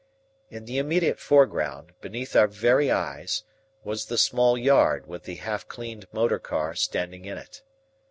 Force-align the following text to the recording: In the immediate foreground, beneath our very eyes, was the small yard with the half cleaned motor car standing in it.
In 0.49 0.65
the 0.65 0.79
immediate 0.79 1.19
foreground, 1.19 1.91
beneath 2.01 2.35
our 2.35 2.47
very 2.47 2.89
eyes, 2.89 3.43
was 3.83 4.07
the 4.07 4.17
small 4.17 4.57
yard 4.57 5.05
with 5.05 5.25
the 5.25 5.35
half 5.35 5.67
cleaned 5.67 6.07
motor 6.11 6.39
car 6.39 6.73
standing 6.73 7.23
in 7.25 7.37
it. 7.37 7.61